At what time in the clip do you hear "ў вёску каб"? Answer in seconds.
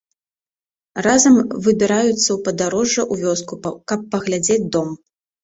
3.11-3.99